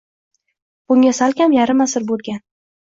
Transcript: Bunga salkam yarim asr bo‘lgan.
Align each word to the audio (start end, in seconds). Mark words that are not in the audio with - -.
Bunga 0.93 1.13
salkam 1.21 1.57
yarim 1.59 1.87
asr 1.89 2.11
bo‘lgan. 2.11 2.47